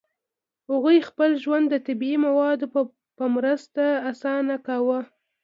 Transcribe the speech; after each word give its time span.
هغوی 0.71 0.97
خپل 1.09 1.31
ژوند 1.43 1.65
د 1.69 1.75
طبیعي 1.87 2.17
موادو 2.25 2.65
په 3.17 3.23
مرسته 3.35 3.83
اسانه 4.11 4.55
کاوه. 4.67 4.99